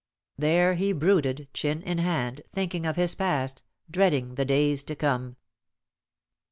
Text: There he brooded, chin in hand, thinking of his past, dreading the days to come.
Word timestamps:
There 0.35 0.73
he 0.73 0.93
brooded, 0.93 1.47
chin 1.53 1.83
in 1.83 1.99
hand, 1.99 2.41
thinking 2.51 2.87
of 2.87 2.95
his 2.95 3.13
past, 3.13 3.61
dreading 3.87 4.33
the 4.33 4.45
days 4.45 4.81
to 4.81 4.95
come. 4.95 5.35